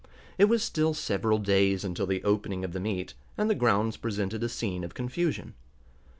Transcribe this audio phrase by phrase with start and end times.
[0.39, 4.41] It was still several days until the opening of the meet, and the grounds presented
[4.43, 5.53] a scene of confusion.